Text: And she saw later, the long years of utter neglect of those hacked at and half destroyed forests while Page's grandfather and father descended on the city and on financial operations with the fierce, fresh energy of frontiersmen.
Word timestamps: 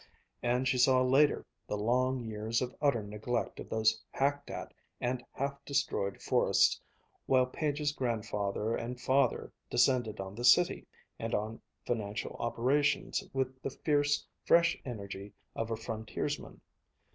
And 0.41 0.67
she 0.67 0.79
saw 0.79 1.03
later, 1.03 1.45
the 1.67 1.77
long 1.77 2.23
years 2.25 2.59
of 2.59 2.75
utter 2.81 3.03
neglect 3.03 3.59
of 3.59 3.69
those 3.69 4.01
hacked 4.09 4.49
at 4.49 4.73
and 4.99 5.23
half 5.31 5.63
destroyed 5.63 6.23
forests 6.23 6.81
while 7.27 7.45
Page's 7.45 7.91
grandfather 7.91 8.75
and 8.75 8.99
father 8.99 9.51
descended 9.69 10.19
on 10.19 10.33
the 10.33 10.43
city 10.43 10.87
and 11.19 11.35
on 11.35 11.61
financial 11.85 12.35
operations 12.39 13.23
with 13.31 13.61
the 13.61 13.69
fierce, 13.69 14.25
fresh 14.43 14.75
energy 14.85 15.33
of 15.55 15.69
frontiersmen. 15.79 16.61